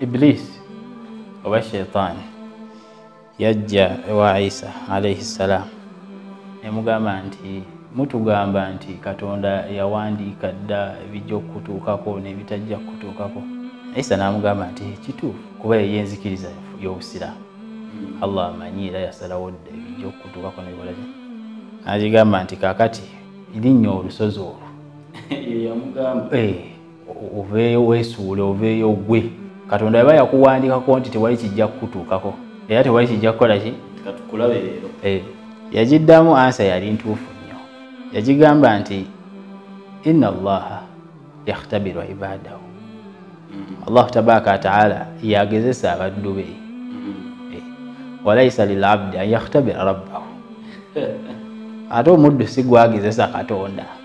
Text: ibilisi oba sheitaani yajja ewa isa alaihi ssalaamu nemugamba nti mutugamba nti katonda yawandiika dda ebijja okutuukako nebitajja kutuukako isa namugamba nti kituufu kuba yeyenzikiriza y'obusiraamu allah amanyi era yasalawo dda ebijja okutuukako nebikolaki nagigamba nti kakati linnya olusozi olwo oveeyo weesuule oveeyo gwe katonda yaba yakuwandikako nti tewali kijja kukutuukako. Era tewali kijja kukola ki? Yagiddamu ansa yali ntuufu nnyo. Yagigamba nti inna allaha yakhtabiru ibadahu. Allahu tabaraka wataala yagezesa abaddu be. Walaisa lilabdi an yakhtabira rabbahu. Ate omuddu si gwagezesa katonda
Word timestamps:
ibilisi 0.00 0.60
oba 1.44 1.62
sheitaani 1.62 2.18
yajja 3.38 3.98
ewa 4.08 4.40
isa 4.40 4.72
alaihi 4.90 5.22
ssalaamu 5.22 5.70
nemugamba 6.62 7.22
nti 7.22 7.62
mutugamba 7.96 8.72
nti 8.72 8.92
katonda 8.92 9.48
yawandiika 9.48 10.52
dda 10.52 10.96
ebijja 11.04 11.36
okutuukako 11.36 12.20
nebitajja 12.20 12.76
kutuukako 12.76 13.42
isa 13.96 14.16
namugamba 14.16 14.70
nti 14.70 14.84
kituufu 14.84 15.38
kuba 15.60 15.76
yeyenzikiriza 15.76 16.48
y'obusiraamu 16.82 17.40
allah 18.20 18.48
amanyi 18.48 18.88
era 18.88 19.00
yasalawo 19.00 19.50
dda 19.50 19.70
ebijja 19.78 20.06
okutuukako 20.08 20.62
nebikolaki 20.62 21.06
nagigamba 21.84 22.44
nti 22.44 22.56
kakati 22.56 23.02
linnya 23.54 23.90
olusozi 23.90 24.40
olwo 24.40 24.67
oveeyo 27.38 27.86
weesuule 27.86 28.42
oveeyo 28.42 28.92
gwe 28.92 29.30
katonda 29.70 29.98
yaba 29.98 30.14
yakuwandikako 30.14 30.98
nti 30.98 31.10
tewali 31.10 31.36
kijja 31.36 31.66
kukutuukako. 31.66 32.34
Era 32.68 32.84
tewali 32.84 33.08
kijja 33.08 33.32
kukola 33.32 33.58
ki? 33.58 33.72
Yagiddamu 35.72 36.36
ansa 36.36 36.64
yali 36.64 36.90
ntuufu 36.90 37.24
nnyo. 37.44 37.56
Yagigamba 38.12 38.78
nti 38.78 39.06
inna 40.04 40.28
allaha 40.28 40.82
yakhtabiru 41.46 42.02
ibadahu. 42.10 42.62
Allahu 43.86 44.10
tabaraka 44.10 44.50
wataala 44.50 45.06
yagezesa 45.22 45.92
abaddu 45.92 46.34
be. 46.34 46.46
Walaisa 48.24 48.66
lilabdi 48.66 49.18
an 49.18 49.28
yakhtabira 49.28 49.84
rabbahu. 49.84 50.24
Ate 51.90 52.10
omuddu 52.10 52.46
si 52.46 52.62
gwagezesa 52.62 53.26
katonda 53.26 53.97